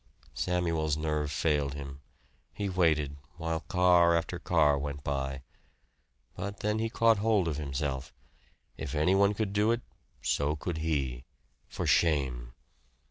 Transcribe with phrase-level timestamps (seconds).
[0.33, 2.01] Samuel's nerve failed him.
[2.55, 5.43] He waited, while car after car went by.
[6.35, 8.11] But then he caught hold of himself.
[8.77, 9.81] If anyone could do it,
[10.23, 11.25] so could he.
[11.69, 12.53] For shame.